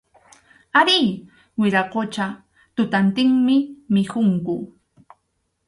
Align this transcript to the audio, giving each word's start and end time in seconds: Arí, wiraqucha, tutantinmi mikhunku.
Arí, 0.79 0.99
wiraqucha, 1.59 2.25
tutantinmi 2.75 3.57
mikhunku. 3.93 4.55